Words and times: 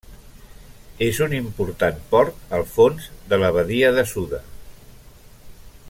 És 1.07 1.19
un 1.25 1.35
important 1.39 1.99
port 2.15 2.57
al 2.59 2.65
fons 2.77 3.07
de 3.35 3.39
la 3.45 3.53
badia 3.59 3.93
de 3.99 4.07
Suda. 4.15 4.41